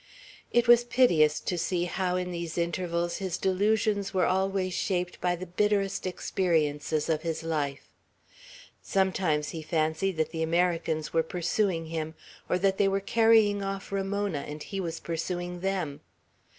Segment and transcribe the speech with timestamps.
[0.51, 5.35] It was piteous to see how in these intervals his delusions were always shaped by
[5.35, 7.87] the bitterest experiences of his life.
[8.81, 12.15] Sometimes he fancied that the Americans were pursuing him,
[12.49, 16.01] or that they were carrying off Ramona, and he was pursuing them.